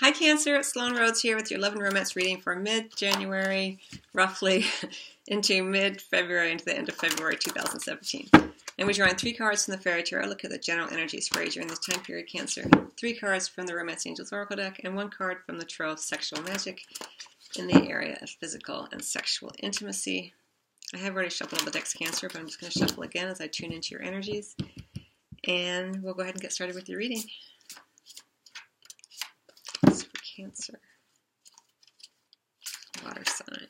Hi, 0.00 0.10
Cancer. 0.10 0.56
It's 0.56 0.70
Sloan 0.70 0.96
Rhodes 0.96 1.20
here 1.20 1.36
with 1.36 1.52
your 1.52 1.60
Love 1.60 1.74
and 1.74 1.82
Romance 1.82 2.16
reading 2.16 2.40
for 2.40 2.56
mid 2.56 2.96
January, 2.96 3.78
roughly 4.12 4.64
into 5.28 5.62
mid 5.62 6.02
February, 6.02 6.50
into 6.50 6.64
the 6.64 6.76
end 6.76 6.88
of 6.88 6.96
February 6.96 7.36
2017. 7.36 8.28
And 8.32 8.88
we're 8.88 8.92
drawing 8.92 9.14
three 9.14 9.34
cards 9.34 9.64
from 9.64 9.76
the 9.76 9.80
Fairy 9.80 10.02
Tarot. 10.02 10.26
Look 10.26 10.44
at 10.44 10.50
the 10.50 10.58
general 10.58 10.92
energies 10.92 11.28
for 11.28 11.44
you 11.44 11.50
during 11.50 11.68
this 11.68 11.78
time 11.78 12.00
period, 12.02 12.26
Cancer. 12.26 12.68
Three 12.98 13.14
cards 13.14 13.46
from 13.46 13.66
the 13.66 13.76
Romance 13.76 14.04
Angels 14.04 14.32
Oracle 14.32 14.56
deck, 14.56 14.80
and 14.82 14.96
one 14.96 15.10
card 15.10 15.38
from 15.46 15.58
the 15.58 15.64
Tarot 15.64 15.92
of 15.92 16.00
Sexual 16.00 16.42
Magic 16.42 16.82
in 17.56 17.68
the 17.68 17.88
area 17.88 18.18
of 18.20 18.28
physical 18.28 18.88
and 18.90 19.02
sexual 19.02 19.52
intimacy. 19.60 20.34
I 20.92 20.98
have 20.98 21.14
already 21.14 21.30
shuffled 21.30 21.60
all 21.60 21.66
the 21.66 21.70
decks, 21.70 21.92
Cancer, 21.92 22.28
but 22.28 22.40
I'm 22.40 22.46
just 22.46 22.60
going 22.60 22.72
to 22.72 22.78
shuffle 22.80 23.04
again 23.04 23.28
as 23.28 23.40
I 23.40 23.46
tune 23.46 23.72
into 23.72 23.92
your 23.92 24.02
energies. 24.02 24.56
And 25.46 26.02
we'll 26.02 26.14
go 26.14 26.22
ahead 26.22 26.34
and 26.34 26.42
get 26.42 26.52
started 26.52 26.74
with 26.74 26.88
your 26.88 26.98
reading. 26.98 27.22
Cancer. 30.34 30.80
Water 33.04 33.22
sign. 33.24 33.68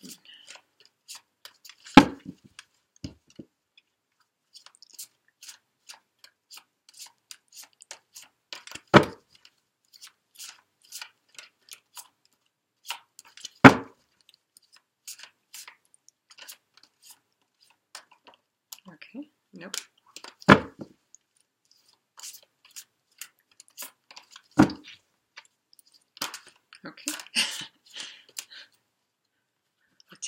Okay, 18.88 19.28
nope. 19.52 19.76
Okay. 26.86 27.12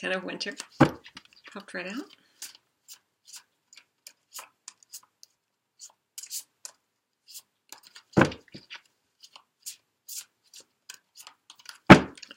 Ten 0.06 0.16
of 0.16 0.22
Winter 0.22 0.54
popped 1.52 1.74
right 1.74 1.88
out. 1.88 2.04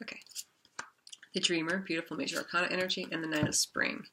Okay. 0.01 0.17
The 1.35 1.39
Dreamer, 1.39 1.77
beautiful 1.85 2.17
Major 2.17 2.37
Arcana 2.37 2.69
energy, 2.71 3.07
and 3.11 3.23
the 3.23 3.27
Nine 3.27 3.47
of 3.47 3.53
Spring. 3.53 4.05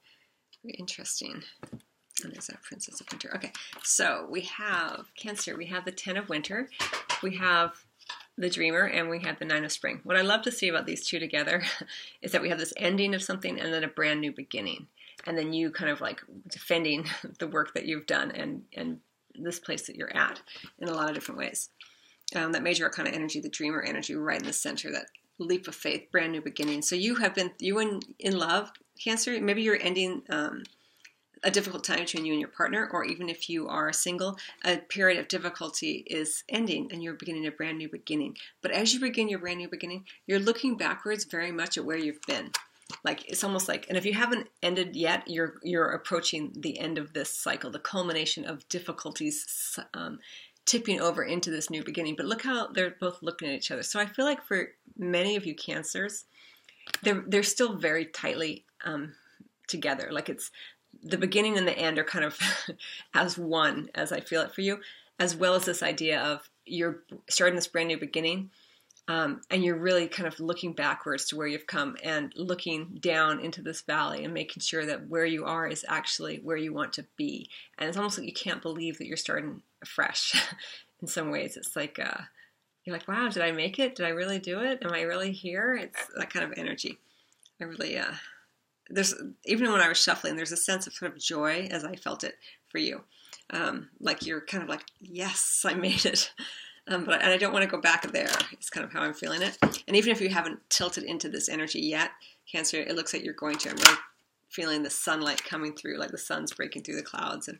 Very 0.62 0.74
interesting. 0.74 1.42
And 1.72 2.34
there's 2.34 2.48
that 2.48 2.62
Princess 2.62 3.00
of 3.00 3.06
Winter. 3.10 3.34
Okay, 3.36 3.52
so 3.82 4.26
we 4.28 4.42
have 4.42 5.06
Cancer. 5.16 5.56
We 5.56 5.64
have 5.66 5.86
the 5.86 5.92
Ten 5.92 6.18
of 6.18 6.28
Winter. 6.28 6.68
We 7.22 7.36
have 7.36 7.86
the 8.38 8.50
dreamer 8.50 8.82
and 8.82 9.08
we 9.08 9.20
have 9.20 9.38
the 9.38 9.44
nine 9.44 9.64
of 9.64 9.72
spring. 9.72 10.00
What 10.04 10.16
i 10.16 10.22
love 10.22 10.42
to 10.42 10.52
see 10.52 10.68
about 10.68 10.86
these 10.86 11.06
two 11.06 11.18
together 11.18 11.62
is 12.22 12.32
that 12.32 12.42
we 12.42 12.48
have 12.48 12.58
this 12.58 12.74
ending 12.76 13.14
of 13.14 13.22
something 13.22 13.58
and 13.58 13.72
then 13.72 13.84
a 13.84 13.88
brand 13.88 14.20
new 14.20 14.32
beginning. 14.32 14.86
And 15.26 15.36
then 15.36 15.52
you 15.52 15.70
kind 15.70 15.90
of 15.90 16.00
like 16.00 16.20
defending 16.48 17.06
the 17.38 17.48
work 17.48 17.74
that 17.74 17.86
you've 17.86 18.06
done 18.06 18.30
and 18.30 18.62
and 18.74 19.00
this 19.38 19.58
place 19.58 19.86
that 19.86 19.96
you're 19.96 20.16
at 20.16 20.40
in 20.78 20.88
a 20.88 20.94
lot 20.94 21.08
of 21.08 21.14
different 21.14 21.38
ways. 21.38 21.68
Um, 22.34 22.52
that 22.52 22.62
major 22.62 22.84
arcana 22.84 23.10
energy 23.10 23.40
the 23.40 23.48
dreamer 23.48 23.82
energy 23.82 24.14
right 24.14 24.40
in 24.40 24.46
the 24.46 24.52
center 24.52 24.90
that 24.92 25.06
leap 25.38 25.68
of 25.68 25.74
faith 25.74 26.10
brand 26.10 26.32
new 26.32 26.40
beginning. 26.40 26.82
So 26.82 26.94
you 26.94 27.16
have 27.16 27.34
been 27.34 27.52
you 27.58 27.78
in 27.78 28.00
in 28.18 28.38
love 28.38 28.70
cancer 29.02 29.38
maybe 29.40 29.62
you're 29.62 29.80
ending 29.80 30.22
um, 30.30 30.62
a 31.46 31.50
difficult 31.50 31.84
time 31.84 32.00
between 32.00 32.26
you 32.26 32.32
and 32.32 32.40
your 32.40 32.50
partner, 32.50 32.88
or 32.92 33.04
even 33.04 33.28
if 33.28 33.48
you 33.48 33.68
are 33.68 33.92
single, 33.92 34.36
a 34.64 34.78
period 34.78 35.18
of 35.18 35.28
difficulty 35.28 36.04
is 36.08 36.42
ending 36.48 36.88
and 36.90 37.02
you're 37.02 37.14
beginning 37.14 37.46
a 37.46 37.52
brand 37.52 37.78
new 37.78 37.88
beginning. 37.88 38.36
But 38.60 38.72
as 38.72 38.92
you 38.92 38.98
begin 38.98 39.28
your 39.28 39.38
brand 39.38 39.58
new 39.58 39.68
beginning, 39.68 40.04
you're 40.26 40.40
looking 40.40 40.76
backwards 40.76 41.24
very 41.24 41.52
much 41.52 41.78
at 41.78 41.84
where 41.84 41.96
you've 41.96 42.20
been. 42.26 42.50
Like 43.04 43.30
it's 43.30 43.44
almost 43.44 43.68
like, 43.68 43.86
and 43.88 43.96
if 43.96 44.04
you 44.04 44.12
haven't 44.12 44.48
ended 44.60 44.96
yet, 44.96 45.28
you're 45.28 45.54
you're 45.62 45.90
approaching 45.90 46.52
the 46.56 46.78
end 46.78 46.98
of 46.98 47.12
this 47.12 47.32
cycle, 47.32 47.70
the 47.70 47.78
culmination 47.78 48.44
of 48.44 48.68
difficulties 48.68 49.78
um, 49.94 50.18
tipping 50.66 51.00
over 51.00 51.22
into 51.22 51.50
this 51.50 51.70
new 51.70 51.84
beginning. 51.84 52.16
But 52.16 52.26
look 52.26 52.42
how 52.42 52.68
they're 52.68 52.96
both 53.00 53.22
looking 53.22 53.48
at 53.48 53.54
each 53.54 53.70
other. 53.70 53.82
So 53.84 54.00
I 54.00 54.06
feel 54.06 54.24
like 54.24 54.44
for 54.44 54.68
many 54.96 55.36
of 55.36 55.46
you 55.46 55.54
cancers, 55.54 56.24
they're 57.02 57.24
they're 57.26 57.42
still 57.42 57.76
very 57.76 58.06
tightly 58.06 58.64
um, 58.84 59.14
together. 59.66 60.08
Like 60.12 60.28
it's 60.28 60.50
the 61.08 61.18
beginning 61.18 61.56
and 61.56 61.66
the 61.66 61.78
end 61.78 61.98
are 61.98 62.04
kind 62.04 62.24
of 62.24 62.38
as 63.14 63.38
one 63.38 63.88
as 63.94 64.12
I 64.12 64.20
feel 64.20 64.42
it 64.42 64.54
for 64.54 64.60
you, 64.60 64.80
as 65.18 65.36
well 65.36 65.54
as 65.54 65.64
this 65.64 65.82
idea 65.82 66.20
of 66.20 66.48
you're 66.64 67.02
starting 67.28 67.56
this 67.56 67.68
brand 67.68 67.88
new 67.88 67.98
beginning. 67.98 68.50
Um, 69.08 69.42
and 69.52 69.62
you're 69.62 69.78
really 69.78 70.08
kind 70.08 70.26
of 70.26 70.40
looking 70.40 70.72
backwards 70.72 71.26
to 71.26 71.36
where 71.36 71.46
you've 71.46 71.68
come 71.68 71.96
and 72.02 72.32
looking 72.34 72.98
down 73.00 73.38
into 73.38 73.62
this 73.62 73.82
valley 73.82 74.24
and 74.24 74.34
making 74.34 74.60
sure 74.62 74.84
that 74.84 75.06
where 75.06 75.24
you 75.24 75.44
are 75.44 75.68
is 75.68 75.84
actually 75.88 76.38
where 76.38 76.56
you 76.56 76.72
want 76.72 76.92
to 76.94 77.06
be. 77.16 77.48
And 77.78 77.88
it's 77.88 77.96
almost 77.96 78.18
like 78.18 78.26
you 78.26 78.32
can't 78.32 78.62
believe 78.62 78.98
that 78.98 79.06
you're 79.06 79.16
starting 79.16 79.62
fresh 79.84 80.34
in 81.00 81.06
some 81.06 81.30
ways. 81.30 81.56
It's 81.56 81.76
like, 81.76 82.00
uh, 82.00 82.22
you're 82.84 82.96
like, 82.96 83.06
wow, 83.06 83.28
did 83.28 83.44
I 83.44 83.52
make 83.52 83.78
it? 83.78 83.94
Did 83.94 84.06
I 84.06 84.10
really 84.10 84.40
do 84.40 84.60
it? 84.60 84.80
Am 84.84 84.92
I 84.92 85.02
really 85.02 85.30
here? 85.30 85.74
It's 85.74 86.06
that 86.16 86.32
kind 86.32 86.44
of 86.44 86.58
energy. 86.58 86.98
I 87.60 87.64
really, 87.64 87.96
uh, 87.96 88.12
there's 88.90 89.14
even 89.44 89.70
when 89.72 89.80
I 89.80 89.88
was 89.88 89.98
shuffling, 89.98 90.36
there's 90.36 90.52
a 90.52 90.56
sense 90.56 90.86
of 90.86 90.94
sort 90.94 91.12
of 91.12 91.18
joy 91.18 91.68
as 91.70 91.84
I 91.84 91.96
felt 91.96 92.24
it 92.24 92.36
for 92.68 92.78
you. 92.78 93.02
Um, 93.50 93.90
like 94.00 94.26
you're 94.26 94.40
kind 94.40 94.62
of 94.62 94.68
like, 94.68 94.84
yes, 95.00 95.64
I 95.64 95.74
made 95.74 96.04
it. 96.04 96.32
Um, 96.88 97.04
but 97.04 97.20
and 97.20 97.32
I 97.32 97.36
don't 97.36 97.52
want 97.52 97.64
to 97.64 97.68
go 97.68 97.80
back 97.80 98.12
there. 98.12 98.30
It's 98.52 98.70
kind 98.70 98.86
of 98.86 98.92
how 98.92 99.00
I'm 99.00 99.12
feeling 99.12 99.42
it. 99.42 99.58
And 99.88 99.96
even 99.96 100.12
if 100.12 100.20
you 100.20 100.28
haven't 100.28 100.60
tilted 100.70 101.02
into 101.02 101.28
this 101.28 101.48
energy 101.48 101.80
yet, 101.80 102.12
Cancer, 102.48 102.76
it 102.76 102.94
looks 102.94 103.12
like 103.12 103.24
you're 103.24 103.34
going 103.34 103.56
to. 103.56 103.70
I'm 103.70 103.76
really 103.76 103.98
feeling 104.50 104.84
the 104.84 104.90
sunlight 104.90 105.42
coming 105.42 105.74
through, 105.74 105.98
like 105.98 106.12
the 106.12 106.18
sun's 106.18 106.52
breaking 106.52 106.84
through 106.84 106.94
the 106.94 107.02
clouds 107.02 107.48
and 107.48 107.58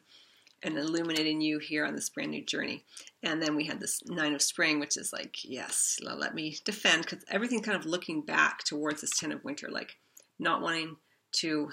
and 0.62 0.78
illuminating 0.78 1.40
you 1.40 1.58
here 1.58 1.84
on 1.84 1.94
this 1.94 2.08
brand 2.08 2.30
new 2.30 2.44
journey. 2.44 2.84
And 3.22 3.42
then 3.42 3.56
we 3.56 3.66
had 3.66 3.80
this 3.80 4.02
Nine 4.06 4.34
of 4.34 4.42
Spring, 4.42 4.80
which 4.80 4.96
is 4.96 5.12
like, 5.12 5.36
yes, 5.44 5.98
let 6.02 6.34
me 6.34 6.56
defend 6.64 7.02
because 7.02 7.24
everything 7.28 7.62
kind 7.62 7.76
of 7.76 7.84
looking 7.84 8.22
back 8.22 8.64
towards 8.64 9.00
this 9.00 9.18
Ten 9.18 9.32
of 9.32 9.44
Winter, 9.44 9.68
like 9.70 9.96
not 10.38 10.62
wanting 10.62 10.96
to 11.36 11.70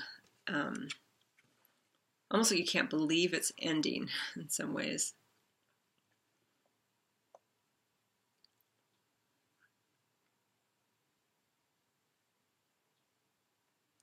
um, 0.47 0.87
almost 2.31 2.51
like 2.51 2.59
you 2.59 2.65
can't 2.65 2.89
believe 2.89 3.33
it's 3.33 3.51
ending 3.59 4.09
in 4.35 4.49
some 4.49 4.73
ways. 4.73 5.13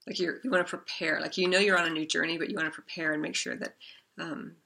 Like 0.07 0.19
you 0.19 0.39
you 0.43 0.51
want 0.51 0.67
to 0.67 0.71
prepare, 0.71 1.21
like 1.21 1.37
you 1.37 1.47
know 1.47 1.59
you're 1.59 1.79
on 1.79 1.87
a 1.87 1.91
new 1.91 2.07
journey, 2.07 2.37
but 2.37 2.51
you 2.51 2.57
want 2.57 2.67
to 2.67 2.75
prepare 2.75 3.13
and 3.13 3.23
make 3.23 3.37
sure 3.37 3.57
that 3.57 3.77
um, 4.19 4.57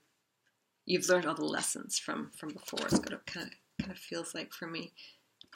you've 0.86 1.08
learned 1.08 1.26
all 1.26 1.34
the 1.34 1.44
lessons 1.44 1.98
from 1.98 2.30
from 2.36 2.50
before. 2.50 2.86
It's 2.86 2.98
kind 2.98 3.12
of 3.12 3.26
kind 3.26 3.50
of 3.90 3.98
feels 3.98 4.34
like 4.34 4.52
for 4.52 4.66
me. 4.66 4.92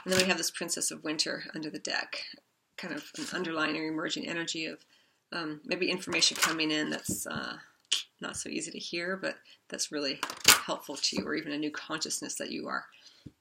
And 0.04 0.12
then 0.12 0.20
we 0.20 0.28
have 0.28 0.36
this 0.36 0.50
Princess 0.50 0.90
of 0.90 1.04
Winter 1.04 1.44
under 1.54 1.70
the 1.70 1.78
deck, 1.78 2.22
kind 2.76 2.94
of 2.94 3.10
an 3.18 3.26
underlying 3.32 3.76
or 3.76 3.88
emerging 3.88 4.28
energy 4.28 4.66
of 4.66 4.84
um, 5.32 5.60
maybe 5.64 5.90
information 5.90 6.36
coming 6.36 6.70
in 6.70 6.90
that's 6.90 7.26
uh, 7.26 7.56
not 8.20 8.36
so 8.36 8.48
easy 8.48 8.70
to 8.70 8.78
hear, 8.78 9.16
but 9.16 9.36
that's 9.68 9.92
really 9.92 10.20
helpful 10.48 10.96
to 10.96 11.16
you, 11.16 11.26
or 11.26 11.34
even 11.34 11.52
a 11.52 11.58
new 11.58 11.70
consciousness 11.70 12.34
that 12.36 12.50
you 12.50 12.66
are 12.68 12.86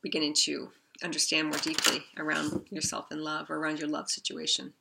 beginning 0.02 0.34
to 0.34 0.70
understand 1.04 1.48
more 1.48 1.60
deeply 1.60 2.04
around 2.18 2.66
yourself 2.70 3.06
and 3.12 3.22
love 3.22 3.50
or 3.50 3.58
around 3.58 3.80
your 3.80 3.90
love 3.90 4.10
situation. 4.10 4.74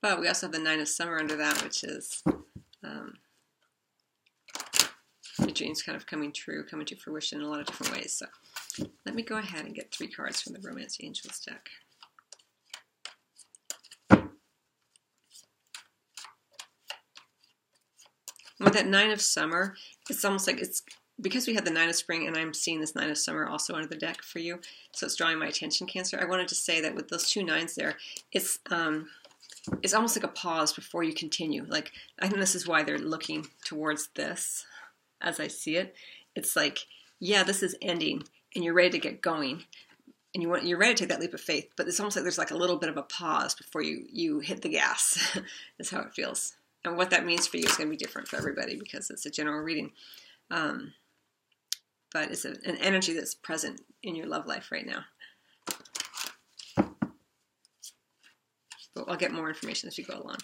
But 0.00 0.20
we 0.20 0.28
also 0.28 0.46
have 0.46 0.52
the 0.52 0.60
Nine 0.60 0.80
of 0.80 0.88
Summer 0.88 1.18
under 1.18 1.36
that, 1.36 1.62
which 1.62 1.82
is 1.82 2.22
um, 2.84 3.18
your 5.40 5.50
dreams 5.50 5.82
kind 5.82 5.96
of 5.96 6.06
coming 6.06 6.32
true, 6.32 6.64
coming 6.64 6.86
to 6.86 6.96
fruition 6.96 7.40
in 7.40 7.46
a 7.46 7.50
lot 7.50 7.60
of 7.60 7.66
different 7.66 7.96
ways. 7.96 8.12
So 8.12 8.26
let 9.04 9.14
me 9.14 9.22
go 9.22 9.38
ahead 9.38 9.64
and 9.64 9.74
get 9.74 9.92
three 9.92 10.08
cards 10.08 10.40
from 10.40 10.52
the 10.52 10.60
Romance 10.60 10.98
Angels 11.02 11.40
deck. 11.40 11.68
With 18.60 18.74
that 18.74 18.86
nine 18.86 19.10
of 19.10 19.20
summer, 19.20 19.74
it's 20.08 20.24
almost 20.24 20.46
like 20.46 20.60
it's 20.60 20.82
because 21.20 21.46
we 21.46 21.54
had 21.54 21.64
the 21.64 21.70
nine 21.70 21.88
of 21.88 21.96
spring 21.96 22.26
and 22.26 22.36
I'm 22.36 22.54
seeing 22.54 22.80
this 22.80 22.94
nine 22.94 23.10
of 23.10 23.18
summer 23.18 23.46
also 23.46 23.74
under 23.74 23.88
the 23.88 23.96
deck 23.96 24.22
for 24.22 24.38
you, 24.38 24.60
so 24.92 25.06
it's 25.06 25.16
drawing 25.16 25.38
my 25.38 25.46
attention, 25.46 25.86
Cancer. 25.86 26.18
I 26.20 26.26
wanted 26.26 26.48
to 26.48 26.54
say 26.54 26.80
that 26.80 26.94
with 26.94 27.08
those 27.08 27.30
two 27.30 27.42
nines 27.42 27.74
there, 27.74 27.94
it's 28.32 28.58
um, 28.70 29.08
it's 29.82 29.94
almost 29.94 30.16
like 30.16 30.24
a 30.24 30.34
pause 30.34 30.72
before 30.72 31.02
you 31.02 31.12
continue. 31.12 31.64
Like 31.68 31.92
I 32.18 32.28
think 32.28 32.40
this 32.40 32.54
is 32.54 32.66
why 32.66 32.82
they're 32.82 32.98
looking 32.98 33.46
towards 33.64 34.08
this, 34.14 34.66
as 35.20 35.40
I 35.40 35.48
see 35.48 35.76
it. 35.76 35.94
It's 36.34 36.54
like, 36.54 36.78
yeah, 37.20 37.42
this 37.42 37.62
is 37.62 37.76
ending, 37.82 38.24
and 38.54 38.64
you're 38.64 38.74
ready 38.74 38.90
to 38.90 38.98
get 38.98 39.20
going, 39.20 39.64
and 40.34 40.42
you 40.42 40.48
want 40.48 40.64
you're 40.64 40.78
ready 40.78 40.94
to 40.94 40.98
take 41.00 41.08
that 41.10 41.20
leap 41.20 41.34
of 41.34 41.40
faith. 41.40 41.68
But 41.76 41.88
it's 41.88 42.00
almost 42.00 42.16
like 42.16 42.24
there's 42.24 42.38
like 42.38 42.52
a 42.52 42.56
little 42.56 42.76
bit 42.76 42.90
of 42.90 42.96
a 42.96 43.02
pause 43.02 43.54
before 43.54 43.82
you 43.82 44.04
you 44.10 44.40
hit 44.40 44.62
the 44.62 44.68
gas. 44.68 45.38
is 45.78 45.90
how 45.90 46.00
it 46.00 46.14
feels 46.14 46.57
and 46.84 46.96
what 46.96 47.10
that 47.10 47.26
means 47.26 47.46
for 47.46 47.56
you 47.56 47.64
is 47.64 47.76
going 47.76 47.88
to 47.88 47.90
be 47.90 47.96
different 47.96 48.28
for 48.28 48.36
everybody 48.36 48.76
because 48.76 49.10
it's 49.10 49.26
a 49.26 49.30
general 49.30 49.60
reading. 49.60 49.92
Um, 50.50 50.92
but 52.12 52.30
it's 52.30 52.44
a, 52.44 52.50
an 52.64 52.76
energy 52.80 53.12
that's 53.12 53.34
present 53.34 53.80
in 54.02 54.14
your 54.14 54.26
love 54.26 54.46
life 54.46 54.70
right 54.70 54.86
now. 54.86 55.04
But 58.94 59.04
I'll 59.08 59.16
get 59.16 59.32
more 59.32 59.48
information 59.48 59.88
as 59.88 59.98
we 59.98 60.04
go 60.04 60.14
along. 60.14 60.38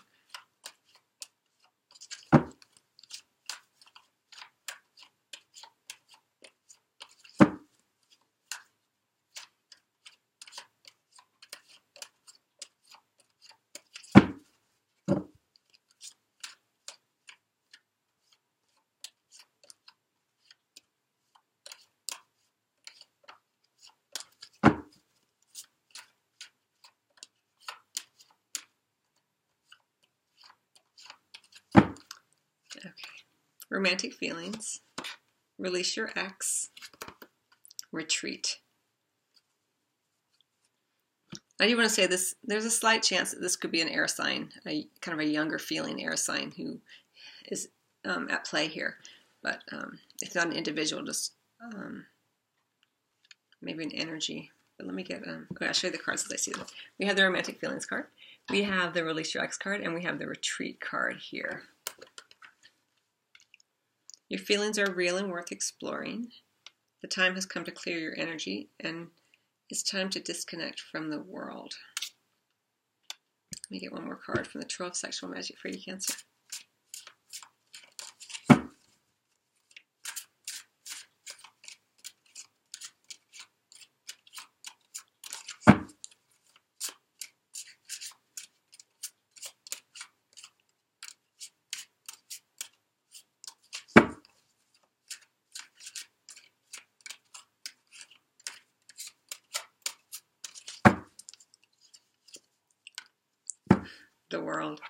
Romantic 33.74 34.14
feelings. 34.14 34.82
Release 35.58 35.96
your 35.96 36.12
ex. 36.14 36.70
Retreat. 37.90 38.60
I 41.60 41.66
do 41.66 41.76
want 41.76 41.88
to 41.88 41.94
say 41.94 42.06
this 42.06 42.36
there's 42.44 42.64
a 42.64 42.70
slight 42.70 43.02
chance 43.02 43.32
that 43.32 43.40
this 43.40 43.56
could 43.56 43.72
be 43.72 43.80
an 43.80 43.88
air 43.88 44.06
sign, 44.06 44.52
a 44.64 44.86
kind 45.00 45.18
of 45.18 45.26
a 45.26 45.28
younger 45.28 45.58
feeling 45.58 46.04
air 46.04 46.16
sign 46.16 46.52
who 46.56 46.78
is 47.48 47.68
um, 48.04 48.28
at 48.30 48.44
play 48.46 48.68
here. 48.68 48.98
But 49.42 49.62
um, 49.72 49.98
it's 50.22 50.36
not 50.36 50.46
an 50.46 50.52
individual, 50.52 51.02
just 51.02 51.32
um, 51.60 52.06
maybe 53.60 53.82
an 53.82 53.92
energy. 53.92 54.52
But 54.76 54.86
let 54.86 54.94
me 54.94 55.02
get, 55.02 55.26
um, 55.26 55.48
okay, 55.50 55.66
I'll 55.66 55.72
show 55.72 55.88
you 55.88 55.92
the 55.92 55.98
cards 55.98 56.24
as 56.24 56.32
I 56.32 56.36
see 56.36 56.52
them. 56.52 56.66
We 57.00 57.06
have 57.06 57.16
the 57.16 57.24
romantic 57.24 57.58
feelings 57.58 57.86
card, 57.86 58.06
we 58.50 58.62
have 58.62 58.94
the 58.94 59.02
release 59.02 59.34
your 59.34 59.42
ex 59.42 59.58
card, 59.58 59.80
and 59.80 59.94
we 59.94 60.04
have 60.04 60.20
the 60.20 60.28
retreat 60.28 60.80
card 60.80 61.16
here. 61.16 61.64
Your 64.34 64.42
feelings 64.42 64.80
are 64.80 64.90
real 64.90 65.16
and 65.16 65.30
worth 65.30 65.52
exploring. 65.52 66.32
The 67.02 67.06
time 67.06 67.36
has 67.36 67.46
come 67.46 67.62
to 67.66 67.70
clear 67.70 68.00
your 68.00 68.18
energy, 68.18 68.68
and 68.80 69.10
it's 69.70 69.84
time 69.84 70.10
to 70.10 70.18
disconnect 70.18 70.80
from 70.80 71.08
the 71.08 71.20
world. 71.20 71.74
Let 73.52 73.70
me 73.70 73.78
get 73.78 73.92
one 73.92 74.06
more 74.06 74.16
card 74.16 74.48
from 74.48 74.60
the 74.60 74.66
12 74.66 74.96
Sexual 74.96 75.30
Magic 75.30 75.56
for 75.56 75.68
you, 75.68 75.78
Cancer. 75.80 76.14
the 104.34 104.40
world. 104.42 104.80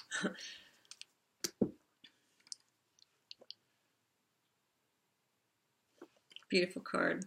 Beautiful 6.54 6.82
card. 6.82 7.24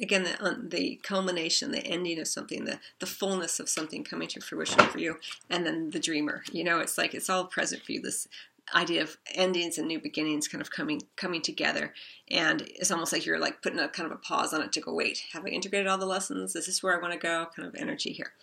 Again, 0.00 0.22
the, 0.22 0.68
the 0.68 1.00
culmination, 1.02 1.72
the 1.72 1.84
ending 1.84 2.20
of 2.20 2.28
something, 2.28 2.64
the, 2.64 2.78
the 3.00 3.06
fullness 3.06 3.58
of 3.58 3.68
something 3.68 4.04
coming 4.04 4.28
to 4.28 4.40
fruition 4.40 4.78
for 4.84 5.00
you, 5.00 5.16
and 5.50 5.66
then 5.66 5.90
the 5.90 5.98
dreamer. 5.98 6.44
You 6.52 6.62
know, 6.62 6.78
it's 6.78 6.96
like 6.96 7.12
it's 7.12 7.28
all 7.28 7.46
present 7.46 7.82
for 7.82 7.90
you. 7.90 8.00
This 8.00 8.28
idea 8.72 9.02
of 9.02 9.16
endings 9.34 9.78
and 9.78 9.88
new 9.88 9.98
beginnings 9.98 10.46
kind 10.46 10.62
of 10.62 10.70
coming 10.70 11.02
coming 11.16 11.42
together 11.42 11.94
and 12.30 12.60
it's 12.68 12.90
almost 12.90 13.14
like 13.14 13.24
you're 13.24 13.38
like 13.38 13.62
putting 13.62 13.78
a 13.78 13.88
kind 13.88 14.06
of 14.06 14.12
a 14.12 14.20
pause 14.20 14.52
on 14.52 14.60
it 14.60 14.70
to 14.70 14.80
go 14.82 14.92
wait 14.92 15.24
have 15.32 15.42
i 15.46 15.48
integrated 15.48 15.86
all 15.86 15.96
the 15.96 16.04
lessons 16.04 16.54
is 16.54 16.66
this 16.66 16.82
where 16.82 16.94
i 16.94 17.00
want 17.00 17.10
to 17.10 17.18
go 17.18 17.46
kind 17.56 17.66
of 17.66 17.74
energy 17.76 18.12
here 18.12 18.34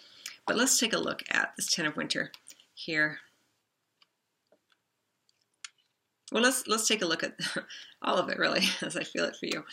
but 0.48 0.56
let's 0.56 0.80
take 0.80 0.94
a 0.94 0.98
look 0.98 1.22
at 1.30 1.54
this 1.56 1.72
ten 1.72 1.86
of 1.86 1.96
winter 1.96 2.32
here. 2.76 3.20
Well, 6.32 6.44
let's 6.44 6.68
let's 6.68 6.88
take 6.88 7.02
a 7.02 7.06
look 7.06 7.24
at 7.24 7.38
all 8.02 8.18
of 8.18 8.30
it 8.30 8.40
really, 8.40 8.64
as 8.82 8.96
I 8.96 9.04
feel 9.04 9.26
it 9.26 9.36
for 9.36 9.46
you. 9.46 9.64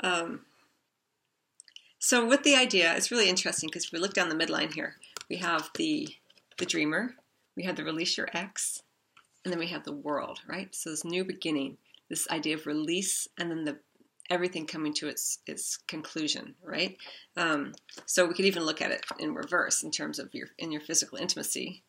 Um, 0.00 0.40
so 1.98 2.26
with 2.26 2.44
the 2.44 2.54
idea, 2.54 2.94
it's 2.96 3.10
really 3.10 3.28
interesting 3.28 3.68
because 3.68 3.86
if 3.86 3.92
we 3.92 3.98
look 3.98 4.14
down 4.14 4.28
the 4.28 4.34
midline 4.34 4.72
here, 4.72 4.96
we 5.28 5.36
have 5.36 5.70
the 5.76 6.08
the 6.58 6.66
dreamer, 6.66 7.14
we 7.56 7.64
have 7.64 7.76
the 7.76 7.84
release 7.84 8.16
your 8.16 8.28
ex, 8.32 8.82
and 9.44 9.52
then 9.52 9.58
we 9.58 9.68
have 9.68 9.84
the 9.84 9.92
world, 9.92 10.40
right? 10.46 10.74
So 10.74 10.90
this 10.90 11.04
new 11.04 11.24
beginning, 11.24 11.76
this 12.08 12.28
idea 12.30 12.54
of 12.54 12.66
release, 12.66 13.28
and 13.38 13.50
then 13.50 13.64
the 13.64 13.78
everything 14.30 14.66
coming 14.66 14.94
to 14.94 15.08
its 15.08 15.38
its 15.46 15.76
conclusion, 15.76 16.54
right? 16.62 16.96
Um, 17.36 17.74
so 18.06 18.26
we 18.26 18.34
could 18.34 18.44
even 18.44 18.64
look 18.64 18.80
at 18.82 18.90
it 18.90 19.04
in 19.18 19.34
reverse 19.34 19.82
in 19.82 19.90
terms 19.90 20.18
of 20.18 20.34
your 20.34 20.48
in 20.58 20.70
your 20.70 20.80
physical 20.80 21.18
intimacy, 21.18 21.82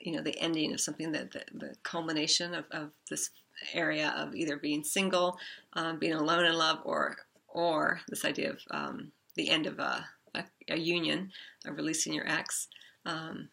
you 0.00 0.12
know, 0.12 0.22
the 0.22 0.38
ending 0.38 0.72
of 0.72 0.80
something 0.80 1.12
that 1.12 1.32
the, 1.32 1.44
the 1.54 1.74
culmination 1.82 2.54
of, 2.54 2.64
of 2.70 2.90
this 3.10 3.30
area 3.74 4.14
of 4.16 4.34
either 4.34 4.56
being 4.56 4.84
single, 4.84 5.38
um, 5.74 5.98
being 5.98 6.14
alone 6.14 6.44
in 6.44 6.54
love, 6.54 6.78
or 6.84 7.16
or 7.48 8.00
this 8.08 8.24
idea 8.24 8.50
of 8.50 8.58
um, 8.70 9.12
the 9.34 9.48
end 9.48 9.66
of 9.66 9.78
a, 9.78 10.06
a, 10.34 10.44
a, 10.68 10.78
union, 10.78 11.32
of 11.66 11.76
releasing 11.76 12.12
your 12.12 12.28
ex. 12.28 12.68
Um, 13.06 13.48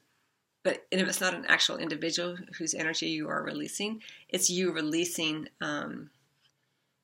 but 0.64 0.86
if 0.92 1.08
it's 1.08 1.22
not 1.22 1.34
an 1.34 1.46
actual 1.48 1.78
individual 1.78 2.38
whose 2.58 2.74
energy 2.74 3.08
you 3.08 3.30
are 3.30 3.44
releasing, 3.44 4.02
it's 4.30 4.50
you 4.50 4.72
releasing. 4.72 5.48
Um, 5.62 6.10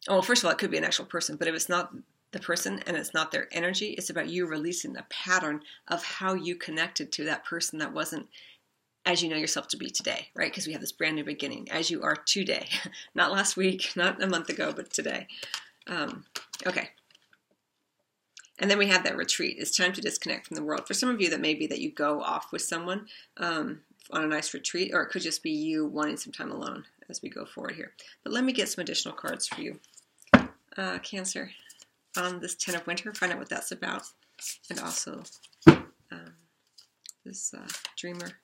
oh, 0.08 0.22
first 0.22 0.44
of 0.44 0.48
all, 0.48 0.52
it 0.52 0.58
could 0.58 0.72
be 0.72 0.78
an 0.78 0.84
actual 0.84 1.06
person, 1.06 1.38
but 1.38 1.48
if 1.48 1.56
it's 1.56 1.70
not 1.70 1.94
the 2.32 2.40
person 2.40 2.82
and 2.88 2.98
it's 2.98 3.14
not 3.14 3.32
their 3.32 3.48
energy, 3.52 3.92
it's 3.92 4.10
about 4.10 4.30
you 4.30 4.48
releasing 4.48 4.94
the 4.94 5.06
pattern 5.10 5.62
of 5.88 6.04
how 6.04 6.34
you 6.34 6.56
connected 6.56 7.12
to 7.12 7.26
that 7.26 7.46
person 7.46 7.80
that 7.80 7.94
wasn't 7.94 8.28
as 9.06 9.24
you 9.24 9.30
know 9.30 9.38
yourself 9.38 9.68
to 9.70 9.78
be 9.78 9.90
today, 9.90 10.28
right? 10.36 10.52
Because 10.52 10.68
we 10.68 10.74
have 10.74 10.82
this 10.82 10.92
brand 10.92 11.16
new 11.16 11.24
beginning, 11.24 11.70
as 11.72 11.90
you 11.90 12.04
are 12.04 12.16
today, 12.16 12.68
not 13.16 13.32
last 13.32 13.58
week, 13.58 13.92
not 13.96 14.22
a 14.22 14.28
month 14.28 14.50
ago, 14.50 14.74
but 14.76 14.92
today. 14.92 15.28
Um, 15.88 16.26
okay. 16.66 16.90
And 18.60 18.70
then 18.70 18.78
we 18.78 18.88
have 18.88 19.04
that 19.06 19.18
retreat. 19.18 19.58
It's 19.60 19.76
time 19.76 19.92
to 19.94 20.02
disconnect 20.02 20.48
from 20.48 20.56
the 20.56 20.64
world. 20.64 20.86
For 20.86 20.94
some 20.94 21.10
of 21.10 21.20
you, 21.20 21.32
that 21.32 21.42
may 21.42 21.56
be 21.56 21.66
that 21.68 21.82
you 21.82 21.92
go 21.92 22.22
off 22.22 22.52
with 22.52 22.62
someone 22.62 23.08
um, 23.38 23.82
on 24.12 24.24
a 24.24 24.28
nice 24.28 24.54
retreat, 24.54 24.92
or 24.94 25.02
it 25.02 25.10
could 25.10 25.24
just 25.24 25.42
be 25.42 25.50
you 25.50 25.88
wanting 25.88 26.18
some 26.18 26.32
time 26.32 26.52
alone 26.52 26.86
as 27.10 27.24
we 27.24 27.30
go 27.30 27.44
forward 27.44 27.74
here. 27.74 27.94
But 28.24 28.34
let 28.34 28.44
me 28.44 28.54
get 28.54 28.70
some 28.70 28.84
additional 28.84 29.16
cards 29.16 29.48
for 29.48 29.62
you, 29.62 29.80
uh, 30.78 31.00
Cancer, 31.00 31.50
on 32.16 32.40
this 32.40 32.54
Ten 32.54 32.76
of 32.76 32.86
Winter. 32.86 33.12
Find 33.16 33.34
out 33.34 33.40
what 33.40 33.50
that's 33.50 33.72
about, 33.72 34.04
and 34.70 34.80
also 34.80 35.24
um, 36.12 36.34
this 37.26 37.56
uh, 37.56 37.68
Dreamer. 37.98 38.41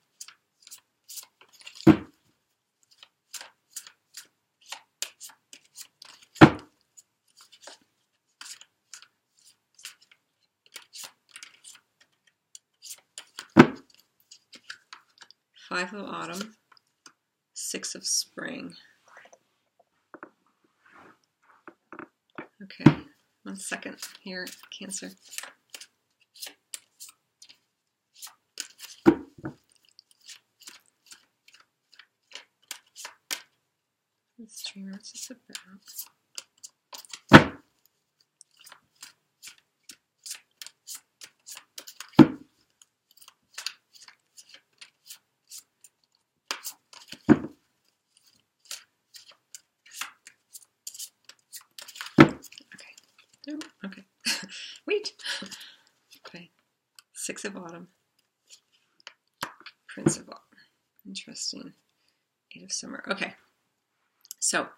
Five 15.90 16.00
of 16.00 16.06
autumn, 16.06 16.54
six 17.54 17.94
of 17.94 18.04
spring. 18.04 18.74
Okay, 22.62 23.04
one 23.44 23.56
second 23.56 23.96
here, 24.20 24.46
Cancer. 24.76 25.12
Let's 34.38 34.70
see 34.70 34.84
what's 34.90 35.12
this 35.12 35.30
about. 35.30 36.08
Okay. 53.84 54.04
Wait. 54.86 55.12
Okay. 56.26 56.50
Six 57.12 57.44
of 57.44 57.56
Autumn. 57.56 57.88
Prince 59.86 60.16
of 60.16 60.28
Autumn. 60.28 60.42
Interesting. 61.06 61.72
Eight 62.56 62.64
of 62.64 62.72
Summer. 62.72 63.04
Okay. 63.08 63.34
So 64.38 64.68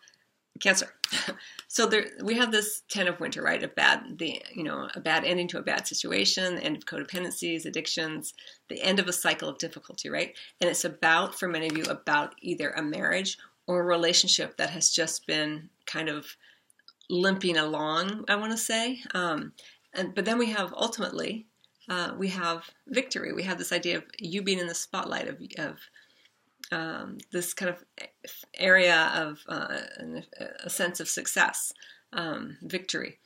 Cancer. 0.61 0.93
so 1.69 1.87
there, 1.87 2.07
we 2.23 2.37
have 2.37 2.53
this 2.53 2.83
ten 2.89 3.09
of 3.09 3.19
winter, 3.19 3.43
right? 3.43 3.63
A 3.63 3.69
bad, 3.69 4.19
the 4.19 4.43
you 4.53 4.63
know, 4.63 4.89
a 4.95 5.01
bad 5.01 5.25
ending 5.25 5.49
to 5.49 5.59
a 5.59 5.63
bad 5.63 5.87
situation, 5.87 6.59
end 6.59 6.77
of 6.77 6.85
codependencies, 6.85 7.65
addictions, 7.65 8.35
the 8.69 8.81
end 8.83 8.99
of 8.99 9.09
a 9.09 9.13
cycle 9.13 9.49
of 9.49 9.59
difficulty, 9.59 10.11
right? 10.11 10.35
And 10.61 10.69
it's 10.69 10.85
about, 10.85 11.39
for 11.39 11.49
many 11.49 11.69
of 11.69 11.77
you, 11.77 11.85
about 11.85 12.35
either 12.43 12.71
a 12.71 12.83
marriage 12.83 13.39
or 13.67 13.81
a 13.81 13.85
relationship 13.85 14.57
that 14.59 14.71
has 14.71 14.91
just 14.91 15.27
been 15.27 15.71
kind 15.87 16.09
of 16.09 16.37
limping 17.11 17.57
along. 17.57 18.25
I 18.29 18.37
want 18.37 18.53
to 18.53 18.59
say, 18.59 19.01
um, 19.15 19.53
and 19.93 20.15
but 20.15 20.25
then 20.25 20.39
we 20.39 20.51
have 20.51 20.73
ultimately, 20.75 21.47
uh, 21.89 22.15
we 22.17 22.29
have 22.29 22.71
victory. 22.87 23.33
We 23.33 23.43
have 23.43 23.59
this 23.59 23.73
idea 23.73 23.99
of 23.99 24.05
you 24.19 24.43
being 24.43 24.59
in 24.59 24.69
the 24.69 24.75
spotlight 24.75 25.29
of 25.29 25.41
of 25.59 25.79
um, 26.73 27.19
this 27.33 27.53
kind 27.53 27.71
of 27.71 27.85
area 28.55 29.11
of 29.15 29.41
uh, 29.49 29.79
a 30.63 30.71
sense 30.71 31.01
of 31.01 31.09
success, 31.09 31.73
um, 32.13 32.59
victory. 32.63 33.19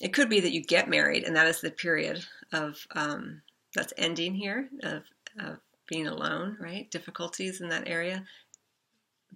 It 0.00 0.12
could 0.12 0.28
be 0.28 0.40
that 0.40 0.52
you 0.52 0.62
get 0.62 0.88
married, 0.88 1.24
and 1.24 1.36
that 1.36 1.46
is 1.46 1.60
the 1.60 1.70
period 1.70 2.24
of 2.52 2.86
um, 2.94 3.42
that's 3.74 3.92
ending 3.96 4.34
here 4.34 4.68
of, 4.82 5.02
of 5.38 5.58
being 5.86 6.06
alone, 6.06 6.56
right? 6.60 6.90
Difficulties 6.90 7.60
in 7.60 7.68
that 7.68 7.88
area. 7.88 8.24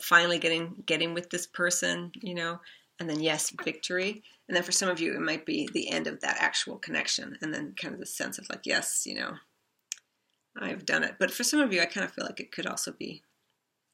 Finally, 0.01 0.39
getting 0.39 0.83
getting 0.87 1.15
with 1.15 1.31
this 1.31 1.47
person, 1.47 2.13
you 2.21 2.35
know, 2.35 2.61
and 2.99 3.09
then 3.09 3.21
yes, 3.21 3.53
victory. 3.65 4.23
And 4.49 4.57
then 4.57 4.63
for 4.63 4.73
some 4.73 4.89
of 4.89 5.01
you, 5.01 5.15
it 5.15 5.21
might 5.21 5.47
be 5.47 5.69
the 5.73 5.91
end 5.91 6.07
of 6.07 6.21
that 6.21 6.37
actual 6.39 6.77
connection, 6.77 7.39
and 7.41 7.55
then 7.55 7.75
kind 7.81 7.95
of 7.95 8.01
the 8.01 8.07
sense 8.07 8.39
of 8.39 8.49
like, 8.51 8.63
yes, 8.65 9.07
you 9.07 9.15
know, 9.15 9.35
I've 10.59 10.85
done 10.85 11.03
it. 11.03 11.15
But 11.19 11.31
for 11.31 11.45
some 11.45 11.61
of 11.61 11.73
you, 11.73 11.81
I 11.81 11.87
kind 11.87 12.05
of 12.05 12.13
feel 12.13 12.27
like 12.27 12.41
it 12.41 12.53
could 12.53 12.67
also 12.67 12.93
be 12.93 13.23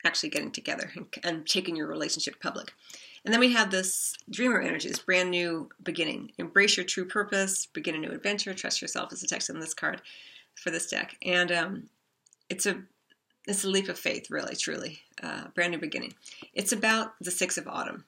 actually 0.05 0.31
getting 0.31 0.51
together 0.51 0.91
and, 0.95 1.07
and 1.23 1.47
taking 1.47 1.77
your 1.77 1.87
relationship 1.87 2.41
public. 2.41 2.73
And 3.25 3.35
then 3.35 3.41
we 3.41 3.53
have 3.53 3.71
this 3.71 4.17
dreamer 4.31 4.61
energy, 4.61 4.89
this 4.89 4.99
brand 4.99 5.31
new 5.31 5.69
beginning. 5.83 6.33
Embrace 6.39 6.77
your 6.77 6.87
true 6.87 7.05
purpose, 7.05 7.67
begin 7.67 7.95
a 7.95 7.99
new 7.99 8.11
adventure, 8.11 8.55
trust 8.55 8.81
yourself 8.81 9.13
is 9.13 9.21
the 9.21 9.27
text 9.27 9.51
on 9.51 9.61
this 9.61 9.75
card 9.75 10.01
for 10.55 10.71
this 10.71 10.89
deck. 10.89 11.17
And 11.23 11.53
um, 11.53 11.89
it's 12.49 12.67
a 12.67 12.83
it's 13.47 13.65
a 13.65 13.69
leap 13.69 13.89
of 13.89 13.99
faith, 13.99 14.31
really, 14.31 14.57
truly. 14.57 15.01
Uh, 15.23 15.49
brand 15.55 15.73
new 15.73 15.79
beginning. 15.79 16.15
It's 16.55 16.73
about 16.73 17.13
the 17.21 17.31
six 17.31 17.59
of 17.59 17.67
autumn, 17.67 18.05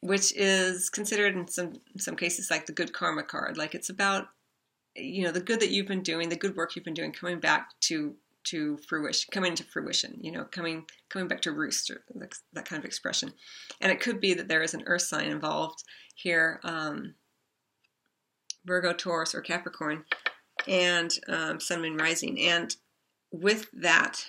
which 0.00 0.32
is 0.36 0.90
considered 0.90 1.36
in 1.36 1.48
some 1.48 1.74
some 1.98 2.16
cases 2.16 2.50
like 2.50 2.66
the 2.66 2.72
good 2.72 2.92
karma 2.92 3.22
card. 3.22 3.56
Like 3.56 3.74
it's 3.74 3.90
about 3.90 4.28
you 4.94 5.24
know 5.24 5.32
the 5.32 5.40
good 5.40 5.60
that 5.60 5.70
you've 5.70 5.86
been 5.86 6.02
doing 6.02 6.28
the 6.28 6.36
good 6.36 6.56
work 6.56 6.74
you've 6.74 6.84
been 6.84 6.94
doing 6.94 7.12
coming 7.12 7.40
back 7.40 7.70
to 7.80 8.14
to 8.44 8.76
fruition 8.88 9.28
coming 9.32 9.54
to 9.54 9.64
fruition 9.64 10.18
you 10.20 10.30
know 10.30 10.44
coming 10.50 10.84
coming 11.08 11.28
back 11.28 11.40
to 11.40 11.52
roost 11.52 11.90
or 11.90 12.02
that, 12.52 12.64
kind 12.64 12.78
of 12.78 12.84
expression 12.84 13.32
and 13.80 13.92
it 13.92 14.00
could 14.00 14.20
be 14.20 14.34
that 14.34 14.48
there 14.48 14.62
is 14.62 14.74
an 14.74 14.82
earth 14.86 15.02
sign 15.02 15.26
involved 15.26 15.82
here 16.14 16.60
um, 16.64 17.14
virgo 18.64 18.92
taurus 18.92 19.34
or 19.34 19.40
capricorn 19.40 20.04
and 20.66 21.18
um, 21.28 21.60
sun 21.60 21.80
moon 21.80 21.96
rising 21.96 22.40
and 22.40 22.76
with 23.32 23.66
that 23.72 24.26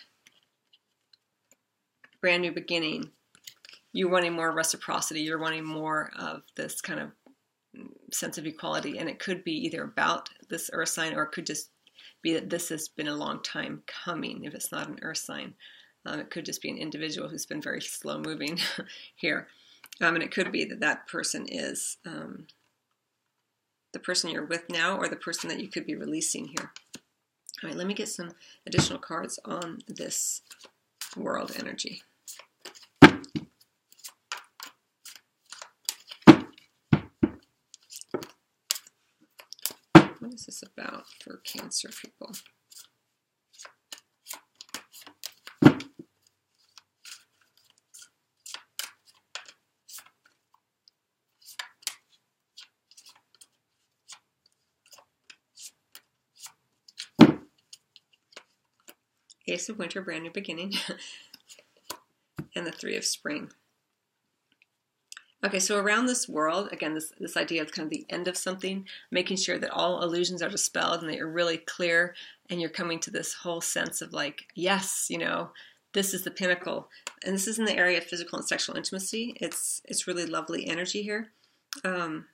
brand 2.22 2.41
new 2.41 2.51
beginning 2.51 3.12
you're 3.91 4.10
wanting 4.10 4.33
more 4.33 4.51
reciprocity 4.51 5.22
you're 5.22 5.39
wanting 5.39 5.63
more 5.63 6.12
of 6.17 6.41
this 6.55 6.81
kind 6.81 7.00
of 7.00 7.12
sense 8.12 8.38
of 8.38 8.45
equality. 8.45 8.98
And 8.98 9.10
it 9.10 9.19
could 9.19 9.43
be 9.43 9.53
either 9.65 9.83
about 9.83 10.29
this 10.50 10.69
earth 10.74 10.89
sign 10.89 11.13
or 11.13 11.24
it 11.24 11.31
could 11.31 11.45
just 11.45 11.69
be 12.22 12.33
that 12.33 12.50
this 12.50 12.69
has 12.69 12.88
been 12.88 13.07
a 13.07 13.15
long 13.15 13.41
time 13.41 13.83
coming 13.86 14.43
if 14.43 14.53
it's 14.53 14.72
not 14.72 14.88
an 14.88 15.00
earth 15.01 15.17
sign. 15.17 15.55
Um, 16.05 16.19
it 16.19 16.29
could 16.29 16.45
just 16.45 16.62
be 16.62 16.69
an 16.69 16.77
individual 16.77 17.29
who's 17.29 17.45
been 17.45 17.62
very 17.62 17.81
slow 17.81 18.19
moving 18.19 18.60
here. 19.15 19.48
Um, 20.01 20.15
and 20.15 20.24
it 20.24 20.31
could 20.31 20.51
be 20.51 20.65
that 20.65 20.79
that 20.79 21.07
person 21.07 21.45
is 21.48 21.98
um, 22.05 22.48
the 23.91 24.00
person 24.00 24.29
you're 24.29 24.45
with 24.45 24.69
now 24.69 24.98
or 24.98 25.07
the 25.07 25.15
person 25.15 25.50
that 25.50 25.60
you 25.60 25.67
could 25.67 25.86
be 25.86 25.95
releasing 25.95 26.48
here. 26.48 26.72
All 27.63 27.70
right, 27.70 27.77
let 27.77 27.88
me 27.88 27.93
get 27.93 28.10
some 28.10 28.32
additional 28.67 29.00
cards 29.00 29.39
on 29.46 29.79
this 29.88 30.41
world 31.15 31.53
energy. 31.58 32.01
What 40.20 40.34
is 40.34 40.46
this 40.46 40.62
about 40.62 41.05
for 41.24 41.38
Cancer 41.46 41.88
people? 41.89 42.34
Ace 59.47 59.69
of 59.69 59.77
Winter, 59.77 60.01
brand 60.01 60.23
new 60.23 60.31
beginning, 60.31 60.73
and 62.55 62.65
the 62.65 62.71
Three 62.71 62.95
of 62.95 63.05
Spring. 63.05 63.51
Okay, 65.45 65.59
so 65.59 65.77
around 65.77 66.05
this 66.05 66.29
world, 66.29 66.69
again, 66.71 66.93
this, 66.93 67.12
this 67.19 67.35
idea 67.35 67.62
of 67.62 67.71
kind 67.73 67.85
of 67.85 67.89
the 67.89 68.05
end 68.09 68.29
of 68.29 68.38
something, 68.38 68.88
making 69.12 69.35
sure 69.35 69.57
that 69.57 69.71
all 69.71 70.01
illusions 70.01 70.41
are 70.41 70.50
dispelled 70.50 71.01
and 71.01 71.09
that 71.09 71.17
you're 71.17 71.27
really 71.27 71.57
clear 71.57 72.15
and 72.50 72.62
you're 72.62 72.69
coming 72.69 72.97
to 73.00 73.12
this 73.12 73.33
whole 73.33 73.59
sense 73.59 74.01
of 74.01 74.13
like, 74.13 74.45
yes, 74.55 75.07
you 75.09 75.17
know, 75.17 75.50
this 75.93 76.13
is 76.13 76.23
the 76.23 76.31
pinnacle. 76.31 76.88
And 77.25 77.35
this 77.35 77.47
is 77.47 77.59
in 77.59 77.65
the 77.65 77.75
area 77.75 77.97
of 77.97 78.05
physical 78.05 78.39
and 78.39 78.47
sexual 78.47 78.77
intimacy. 78.77 79.35
It's 79.41 79.81
it's 79.85 80.07
really 80.07 80.25
lovely 80.25 80.67
energy 80.67 81.03
here. 81.03 81.29
Um, 81.83 82.27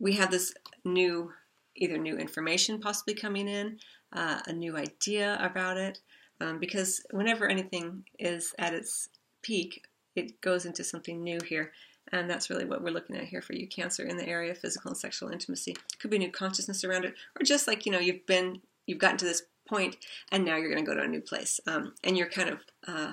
we 0.00 0.14
have 0.14 0.30
this 0.32 0.52
new, 0.84 1.32
either 1.76 1.96
new 1.96 2.16
information 2.16 2.80
possibly 2.80 3.14
coming 3.14 3.46
in, 3.46 3.78
uh, 4.12 4.40
a 4.46 4.52
new 4.52 4.76
idea 4.76 5.38
about 5.40 5.76
it, 5.76 6.00
um, 6.40 6.58
because 6.58 7.04
whenever 7.10 7.48
anything 7.48 8.04
is 8.18 8.54
at 8.58 8.74
its 8.74 9.08
peak, 9.42 9.84
it 10.14 10.40
goes 10.40 10.66
into 10.66 10.84
something 10.84 11.22
new 11.22 11.38
here. 11.46 11.72
And 12.10 12.28
that's 12.28 12.50
really 12.50 12.64
what 12.64 12.82
we're 12.82 12.90
looking 12.90 13.16
at 13.16 13.24
here 13.24 13.40
for 13.40 13.54
you, 13.54 13.66
Cancer, 13.66 14.04
in 14.04 14.16
the 14.16 14.28
area 14.28 14.50
of 14.50 14.58
physical 14.58 14.90
and 14.90 14.98
sexual 14.98 15.30
intimacy. 15.30 15.76
Could 15.98 16.10
be 16.10 16.18
new 16.18 16.30
consciousness 16.30 16.84
around 16.84 17.04
it, 17.04 17.14
or 17.38 17.44
just 17.44 17.66
like, 17.66 17.86
you 17.86 17.92
know, 17.92 18.00
you've 18.00 18.26
been, 18.26 18.60
you've 18.86 18.98
gotten 18.98 19.18
to 19.18 19.24
this 19.24 19.42
point 19.68 19.96
and 20.30 20.44
now 20.44 20.56
you're 20.56 20.70
going 20.70 20.84
to 20.84 20.90
go 20.90 20.96
to 20.96 21.04
a 21.04 21.08
new 21.08 21.20
place. 21.20 21.60
Um, 21.66 21.94
and 22.04 22.16
you're 22.16 22.28
kind 22.28 22.50
of 22.50 22.60
uh, 22.86 23.12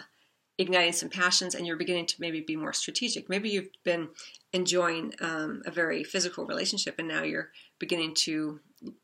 igniting 0.57 0.93
some 0.93 1.09
passions 1.09 1.55
and 1.55 1.65
you're 1.65 1.77
beginning 1.77 2.05
to 2.07 2.15
maybe 2.19 2.41
be 2.41 2.55
more 2.55 2.73
strategic. 2.73 3.29
Maybe 3.29 3.49
you've 3.49 3.69
been 3.83 4.09
enjoying 4.51 5.13
um, 5.21 5.61
a 5.65 5.71
very 5.71 6.03
physical 6.03 6.45
relationship 6.45 6.95
and 6.99 7.07
now 7.07 7.23
you're 7.23 7.49
beginning 7.79 8.13
to 8.15 8.59